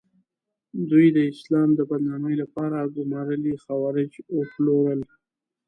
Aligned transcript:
دوی 0.89 1.07
د 1.15 1.17
اسلام 1.31 1.69
د 1.75 1.79
بدنامۍ 1.89 2.35
لپاره 2.41 2.91
ګومارلي 2.95 3.53
خوارج 3.63 4.11
وپلورل. 4.37 5.01